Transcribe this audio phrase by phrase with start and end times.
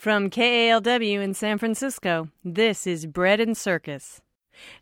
[0.00, 4.22] From KALW in San Francisco, this is Bread and Circus.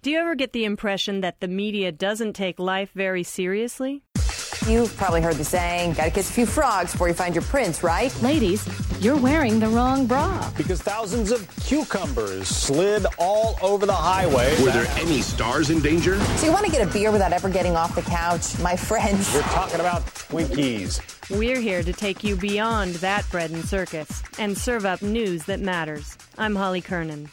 [0.01, 4.05] Do you ever get the impression that the media doesn't take life very seriously?
[4.69, 7.83] You've probably heard the saying, gotta kiss a few frogs before you find your prince,
[7.83, 8.15] right?
[8.21, 8.69] Ladies,
[9.01, 10.51] you're wearing the wrong bra.
[10.59, 14.55] Because thousands of cucumbers slid all over the highway.
[14.63, 16.21] Were there any stars in danger?
[16.37, 18.59] So you want to get a beer without ever getting off the couch?
[18.59, 19.33] My friends.
[19.33, 21.01] We're talking about Twinkies.
[21.31, 25.61] We're here to take you beyond that bread and circus and serve up news that
[25.61, 26.19] matters.
[26.37, 27.31] I'm Holly Kernan.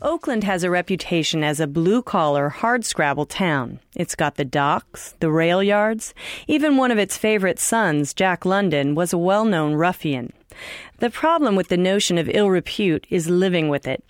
[0.00, 3.80] Oakland has a reputation as a blue collar, hardscrabble town.
[3.96, 6.14] It's got the docks, the rail yards.
[6.46, 10.32] Even one of its favorite sons, Jack London, was a well known ruffian.
[10.98, 14.04] The problem with the notion of ill repute is living with it.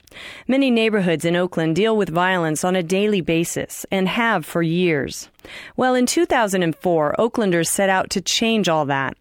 [0.46, 5.30] Many neighborhoods in Oakland deal with violence on a daily basis and have for years.
[5.76, 9.16] Well, in 2004, Oaklanders set out to change all that.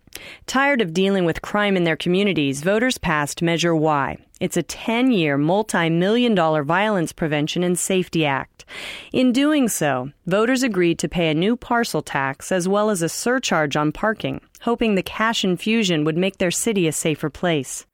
[0.46, 4.18] Tired of dealing with crime in their communities, voters passed Measure Y.
[4.40, 8.66] It's a 10 year, multi million dollar violence prevention and safety act.
[9.12, 13.09] In doing so, voters agreed to pay a new parcel tax as well as a
[13.09, 17.86] surcharge on parking, hoping the cash infusion would make their city a safer place.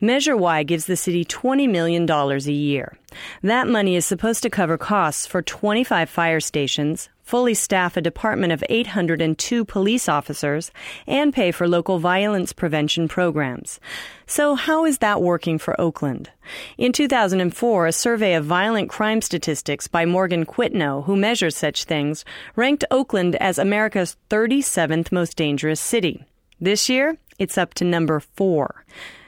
[0.00, 2.98] Measure Y gives the city $20 million a year.
[3.42, 8.52] That money is supposed to cover costs for 25 fire stations, fully staff a department
[8.52, 10.70] of 802 police officers,
[11.08, 13.80] and pay for local violence prevention programs.
[14.26, 16.30] So how is that working for Oakland?
[16.78, 22.24] In 2004, a survey of violent crime statistics by Morgan Quitno, who measures such things,
[22.54, 26.24] ranked Oakland as America's 37th most dangerous city.
[26.60, 28.84] This year, it's up to number four.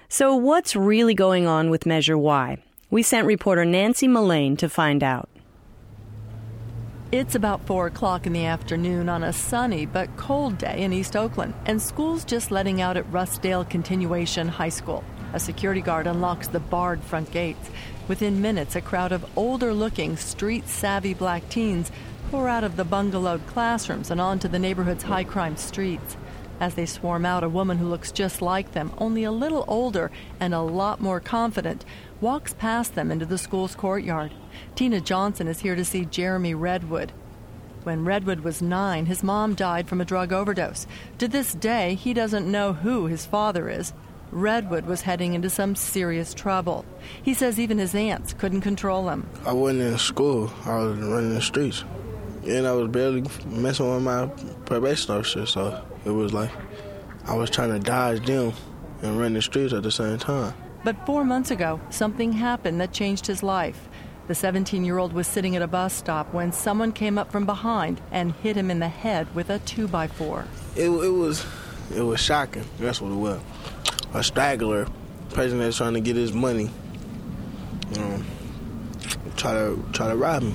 [0.08, 2.62] So what's really going on with Measure Y?
[2.90, 5.28] We sent reporter Nancy Mullane to find out.
[7.10, 11.16] It's about 4 o'clock in the afternoon on a sunny but cold day in East
[11.16, 15.02] Oakland, and school's just letting out at Rudsdale Continuation High School.
[15.32, 17.70] A security guard unlocks the barred front gates.
[18.08, 21.90] Within minutes, a crowd of older looking, street savvy black teens
[22.30, 26.14] pour out of the bungalowed classrooms and onto the neighborhood's high crime streets.
[26.60, 30.10] As they swarm out, a woman who looks just like them, only a little older
[30.40, 31.84] and a lot more confident,
[32.20, 34.34] walks past them into the school's courtyard.
[34.74, 37.12] Tina Johnson is here to see Jeremy Redwood.
[37.84, 40.86] When Redwood was nine, his mom died from a drug overdose.
[41.18, 43.92] To this day, he doesn't know who his father is.
[44.30, 46.84] Redwood was heading into some serious trouble.
[47.22, 49.26] He says even his aunts couldn't control him.
[49.46, 51.84] I wasn't in school, I was running the streets.
[52.48, 54.26] And I was barely messing with my
[54.64, 56.50] probation officer, so it was like
[57.26, 58.54] I was trying to dodge them
[59.02, 60.54] and run the streets at the same time.
[60.82, 63.88] But four months ago, something happened that changed his life.
[64.28, 67.44] The 17 year old was sitting at a bus stop when someone came up from
[67.44, 70.46] behind and hit him in the head with a 2x4.
[70.74, 71.44] It, it was
[71.94, 72.64] it was shocking.
[72.78, 73.40] That's what it was.
[74.14, 74.86] A straggler,
[75.34, 76.70] person that's trying to get his money,
[77.92, 78.22] you know,
[79.36, 80.54] try to try to rob me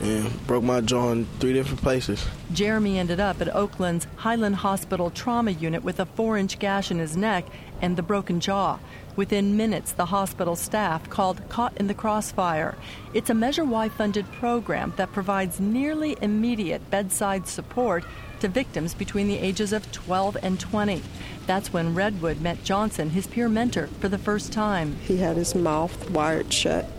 [0.00, 2.24] and broke my jaw in three different places.
[2.52, 6.98] Jeremy ended up at Oakland's Highland Hospital trauma unit with a four inch gash in
[6.98, 7.46] his neck
[7.80, 8.78] and the broken jaw.
[9.16, 12.74] Within minutes, the hospital staff called Caught in the Crossfire.
[13.12, 18.04] It's a Measure Y funded program that provides nearly immediate bedside support
[18.40, 21.00] to victims between the ages of 12 and 20.
[21.46, 24.96] That's when Redwood met Johnson, his peer mentor, for the first time.
[25.02, 26.90] He had his mouth wired shut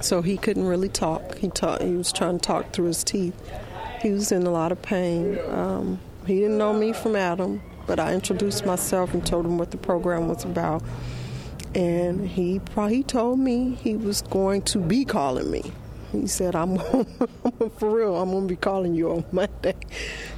[0.00, 1.38] so he couldn't really talk.
[1.38, 3.34] He talk, he was trying to talk through his teeth.
[4.00, 5.38] He was in a lot of pain.
[5.48, 9.70] Um, he didn't know me from Adam, but I introduced myself and told him what
[9.70, 10.82] the program was about.
[11.74, 15.72] And he he told me he was going to be calling me.
[16.12, 16.78] He said, "I'm
[17.78, 18.16] for real.
[18.16, 19.74] I'm going to be calling you on Monday,"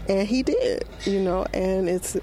[0.08, 0.84] and he did.
[1.04, 2.16] You know, and it's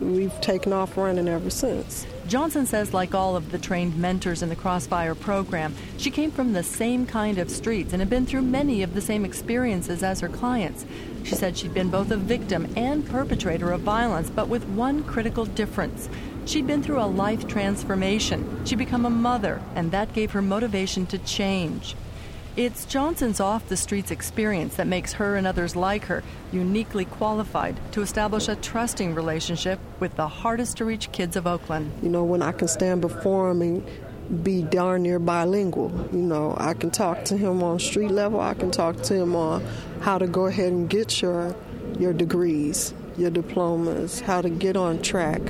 [0.00, 2.06] we've taken off running ever since.
[2.26, 6.52] Johnson says, like all of the trained mentors in the Crossfire program, she came from
[6.52, 10.20] the same kind of streets and had been through many of the same experiences as
[10.20, 10.84] her clients.
[11.24, 15.46] She said she'd been both a victim and perpetrator of violence, but with one critical
[15.46, 16.08] difference.
[16.44, 18.64] She'd been through a life transformation.
[18.64, 21.94] She'd become a mother, and that gave her motivation to change.
[22.56, 27.78] It's Johnson's off the streets experience that makes her and others like her uniquely qualified
[27.92, 31.92] to establish a trusting relationship with the hardest to reach kids of Oakland.
[32.02, 36.56] You know, when I can stand before him and be darn near bilingual, you know,
[36.58, 39.64] I can talk to him on street level, I can talk to him on
[40.00, 41.54] how to go ahead and get your
[41.98, 45.40] your degrees, your diplomas, how to get on track,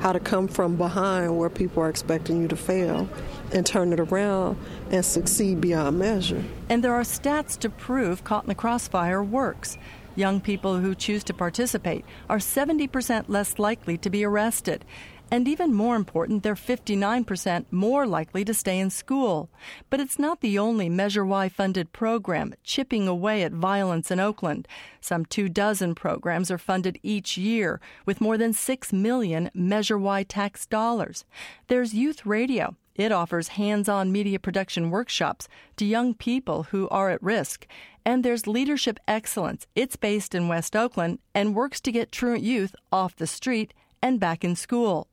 [0.00, 3.08] how to come from behind where people are expecting you to fail
[3.52, 4.58] and turn it around
[4.90, 6.42] and succeed beyond measure.
[6.68, 9.78] And there are stats to prove Caught in the Crossfire works.
[10.16, 14.84] Young people who choose to participate are 70% less likely to be arrested.
[15.30, 19.50] And even more important, they're 59% more likely to stay in school.
[19.90, 24.66] But it's not the only Measure Y funded program chipping away at violence in Oakland.
[25.00, 30.22] Some two dozen programs are funded each year with more than 6 million Measure Y
[30.22, 31.24] tax dollars.
[31.66, 32.74] There's youth radio.
[32.98, 37.66] It offers hands on media production workshops to young people who are at risk.
[38.04, 39.68] And there's Leadership Excellence.
[39.76, 43.72] It's based in West Oakland and works to get truant youth off the street
[44.02, 45.08] and back in school.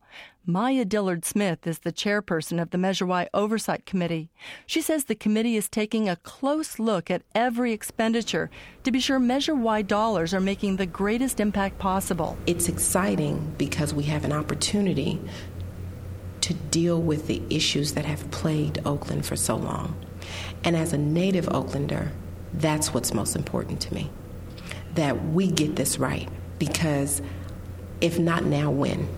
[0.48, 4.30] Maya Dillard Smith is the chairperson of the Measure Y Oversight Committee.
[4.64, 8.48] She says the committee is taking a close look at every expenditure
[8.84, 12.36] to be sure Measure Y dollars are making the greatest impact possible.
[12.46, 15.20] It's exciting because we have an opportunity
[16.46, 19.96] to deal with the issues that have plagued Oakland for so long.
[20.62, 22.12] And as a native Oaklander,
[22.54, 24.10] that's what's most important to me.
[24.94, 26.28] That we get this right
[26.60, 27.20] because
[28.00, 29.08] if not now, when?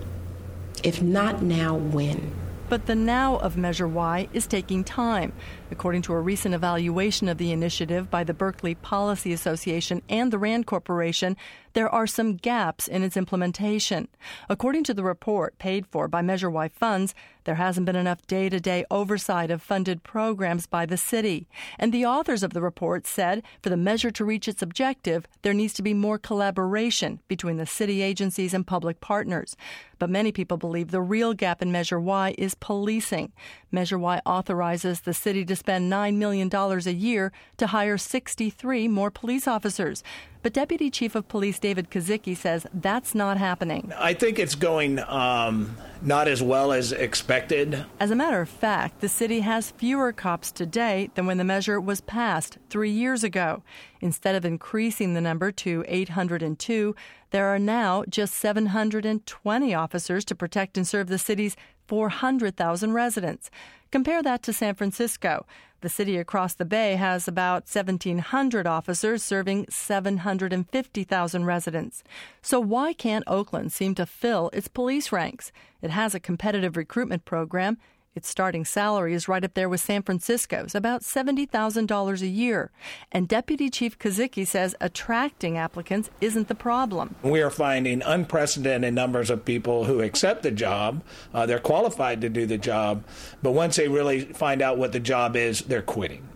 [0.83, 2.33] If not now, when?
[2.69, 5.33] But the now of Measure Y is taking time.
[5.71, 10.37] According to a recent evaluation of the initiative by the Berkeley Policy Associates and the
[10.37, 11.35] RAND Corporation,
[11.73, 14.07] there are some gaps in its implementation.
[14.49, 17.15] According to the report paid for by Measure Y funds,
[17.49, 21.47] there hasn't been enough day to day oversight of funded programs by the city.
[21.79, 25.55] And the authors of the report said for the measure to reach its objective, there
[25.55, 29.57] needs to be more collaboration between the city agencies and public partners.
[29.97, 33.31] But many people believe the real gap in Measure Y is policing.
[33.71, 39.09] Measure Y authorizes the city to spend $9 million a year to hire 63 more
[39.09, 40.03] police officers.
[40.41, 43.91] But Deputy Chief of Police David Kozicki says that's not happening.
[43.97, 47.85] I think it's going um, not as well as expected.
[47.99, 51.81] As a matter of fact, the city has fewer cops today than when the measure
[51.81, 53.63] was passed three years ago.
[53.99, 56.95] Instead of increasing the number to 802,
[57.31, 61.57] there are now just 720 officers to protect and serve the city's
[61.89, 63.49] 400,000 residents.
[63.91, 65.47] Compare that to San Francisco.
[65.81, 72.03] The city across the bay has about 1,700 officers serving 750,000 residents.
[72.43, 75.51] So, why can't Oakland seem to fill its police ranks?
[75.81, 77.79] It has a competitive recruitment program.
[78.19, 82.69] Its starting salary is right up there with San Francisco's, about $70,000 a year.
[83.13, 87.15] And Deputy Chief Kozicki says attracting applicants isn't the problem.
[87.23, 91.01] We are finding unprecedented numbers of people who accept the job.
[91.33, 93.05] Uh, they're qualified to do the job,
[93.41, 96.27] but once they really find out what the job is, they're quitting.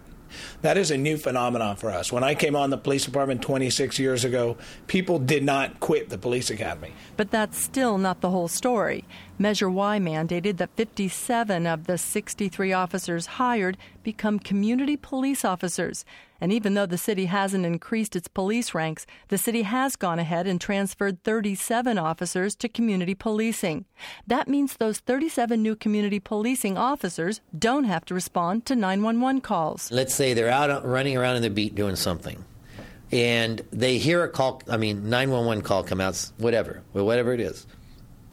[0.61, 2.11] That is a new phenomenon for us.
[2.11, 4.57] When I came on the police department 26 years ago,
[4.87, 6.93] people did not quit the police academy.
[7.17, 9.05] But that's still not the whole story.
[9.39, 16.05] Measure Y mandated that 57 of the 63 officers hired become community police officers.
[16.39, 20.45] And even though the city hasn't increased its police ranks, the city has gone ahead
[20.45, 23.85] and transferred 37 officers to community policing.
[24.27, 29.91] That means those 37 new community policing officers don't have to respond to 911 calls.
[29.91, 32.45] Let's say they're out running around in the beat doing something.
[33.11, 37.65] And they hear a call, I mean, 911 call come out, whatever, whatever it is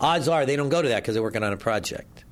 [0.00, 2.24] odds are they don't go to that because they're working on a project.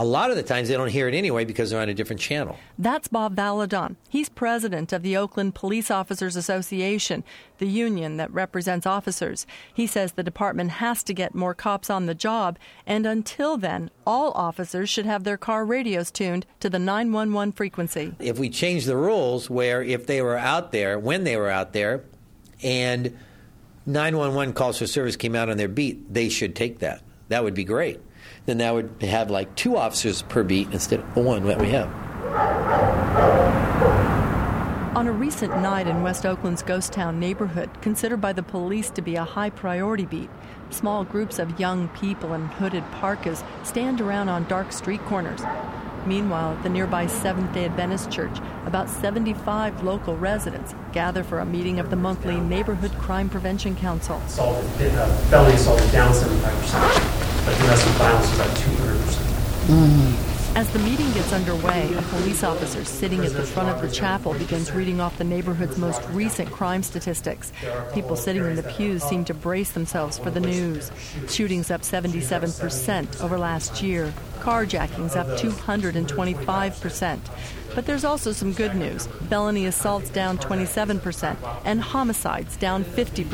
[0.00, 2.20] A lot of the times they don't hear it anyway because they're on a different
[2.20, 2.56] channel.
[2.78, 3.96] That's Bob Valladon.
[4.08, 7.24] He's president of the Oakland Police Officers Association,
[7.58, 9.44] the union that represents officers.
[9.74, 13.90] He says the department has to get more cops on the job, and until then,
[14.06, 18.14] all officers should have their car radios tuned to the 911 frequency.
[18.20, 21.72] If we change the rules where if they were out there, when they were out
[21.72, 22.04] there,
[22.62, 23.18] and
[23.84, 27.02] 911 calls for service came out on their beat, they should take that.
[27.28, 28.00] That would be great.
[28.46, 31.88] Then that would have like two officers per beat instead of one that we have.
[34.96, 39.02] On a recent night in West Oakland's Ghost Town neighborhood, considered by the police to
[39.02, 40.30] be a high priority beat,
[40.70, 45.42] small groups of young people in hooded parkas stand around on dark street corners.
[46.06, 51.44] Meanwhile, at the nearby Seventh day Adventist Church, about 75 local residents gather for a
[51.44, 54.16] meeting of the monthly Neighborhood Crime Prevention Council.
[54.26, 57.07] Assault, uh, felony assault is down 75%,
[57.48, 59.16] but domestic violence is at 200%.
[59.68, 60.56] Mm.
[60.56, 64.34] As the meeting gets underway, a police officer sitting at the front of the chapel
[64.34, 67.52] begins reading off the neighborhood's most recent crime statistics.
[67.94, 70.90] People sitting in the pews seem to brace themselves for the news.
[71.28, 77.18] Shootings up 77% over last year, carjackings up 225%.
[77.74, 79.06] But there's also some good news.
[79.30, 83.28] Felony assaults down 27% and homicides down 50%.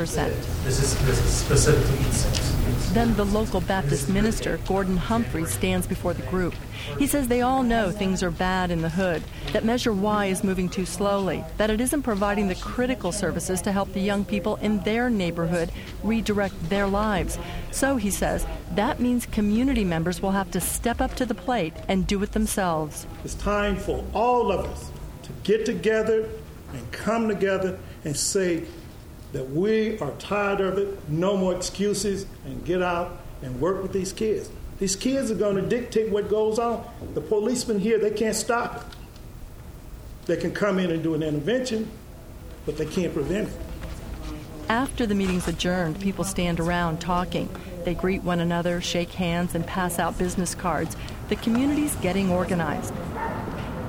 [0.63, 2.54] This is, this is specific to E6.
[2.95, 6.53] Then the local Baptist minister, Gordon Humphrey, stands before the group.
[6.97, 9.21] He says they all know things are bad in the hood,
[9.51, 13.73] that Measure Y is moving too slowly, that it isn't providing the critical services to
[13.73, 15.73] help the young people in their neighborhood
[16.03, 17.37] redirect their lives.
[17.69, 21.73] So, he says, that means community members will have to step up to the plate
[21.89, 23.07] and do it themselves.
[23.25, 24.89] It's time for all of us
[25.23, 26.29] to get together
[26.71, 28.63] and come together and say
[29.35, 33.91] that we are tired of it, no more excuses, and get out and work with
[33.91, 34.49] these kids.
[34.79, 36.85] These kids are going to dictate what goes on.
[37.13, 38.83] The policemen here, they can't stop it.
[40.25, 41.91] They can come in and do an intervention,
[42.65, 43.55] but they can't prevent it.
[44.69, 47.49] After the meeting's adjourned, people stand around talking.
[47.83, 50.95] They greet one another, shake hands, and pass out business cards.
[51.27, 52.93] The community's getting organized.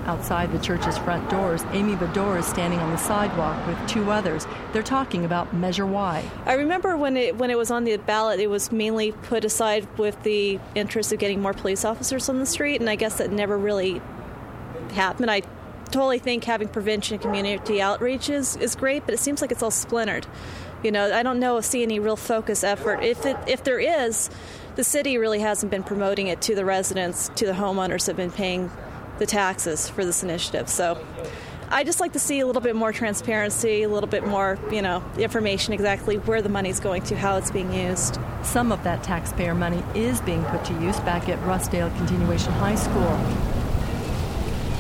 [0.07, 4.47] Outside the church's front doors, Amy Bador is standing on the sidewalk with two others.
[4.73, 6.25] They're talking about Measure Y.
[6.45, 9.87] I remember when it when it was on the ballot, it was mainly put aside
[9.99, 13.33] with the interest of getting more police officers on the street, and I guess that
[13.33, 14.01] never really
[14.93, 15.29] happened.
[15.29, 15.43] I
[15.91, 19.63] totally think having prevention and community outreach is, is great, but it seems like it's
[19.63, 20.27] all splintered.
[20.83, 23.03] You know, I don't know see any real focus effort.
[23.03, 24.31] If it, if there is,
[24.77, 28.31] the city really hasn't been promoting it to the residents, to the homeowners have been
[28.31, 28.71] paying
[29.19, 30.69] the taxes for this initiative.
[30.69, 30.99] So
[31.69, 34.83] I just like to see a little bit more transparency, a little bit more, you
[34.83, 38.19] know, information exactly where the money's going to, how it's being used.
[38.43, 42.77] Some of that taxpayer money is being put to use back at Rudsdale Continuation High
[42.77, 43.19] School.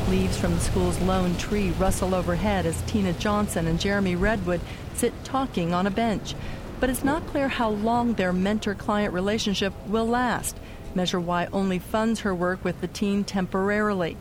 [0.08, 4.60] Leaves from the school's lone tree rustle overhead as Tina Johnson and Jeremy Redwood
[4.94, 6.36] sit talking on a bench.
[6.78, 10.56] But it's not clear how long their mentor client relationship will last.
[10.96, 14.16] Measure Y only funds her work with the teen temporarily.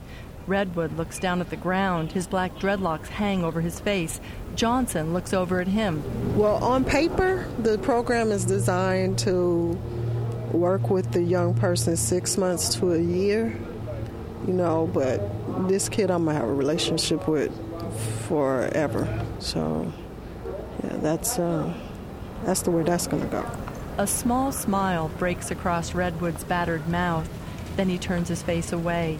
[0.46, 2.12] Redwood looks down at the ground.
[2.12, 4.20] His black dreadlocks hang over his face.
[4.56, 6.04] Johnson looks over at him.
[6.38, 9.80] Well, on paper, the program is designed to
[10.52, 13.58] work with the young person six months to a year,
[14.46, 15.22] you know, but
[15.68, 17.52] this kid I'm going to have a relationship with
[18.28, 19.08] forever.
[19.40, 19.92] So,
[20.84, 21.74] yeah, that's, uh,
[22.44, 23.65] that's the way that's going to go.
[23.98, 27.30] A small smile breaks across Redwood's battered mouth.
[27.78, 29.20] Then he turns his face away.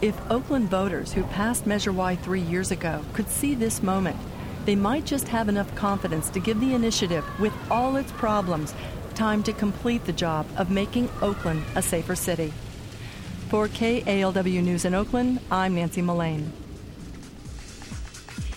[0.00, 4.16] If Oakland voters who passed Measure Y three years ago could see this moment,
[4.64, 8.74] they might just have enough confidence to give the initiative, with all its problems,
[9.16, 12.52] time to complete the job of making Oakland a safer city.
[13.48, 16.52] For KALW News in Oakland, I'm Nancy Mullane.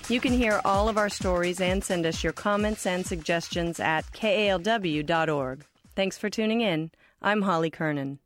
[0.08, 4.06] You can hear all of our stories and send us your comments and suggestions at
[4.12, 5.66] kalw.org.
[5.96, 6.92] Thanks for tuning in.
[7.24, 8.20] I'm Holly Kernan.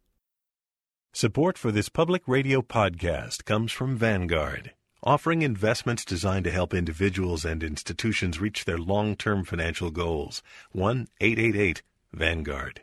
[1.14, 7.46] Support for this public radio podcast comes from Vanguard, offering investments designed to help individuals
[7.46, 10.44] and institutions reach their long term financial goals.
[10.74, 11.82] 1 888
[12.12, 12.82] Vanguard.